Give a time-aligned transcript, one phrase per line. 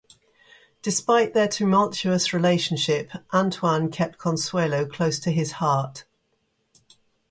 [0.81, 6.05] Despite their tumultuous relationship, Antoine kept Consuelo close to his heart.